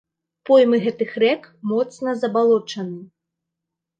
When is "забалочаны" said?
2.21-2.99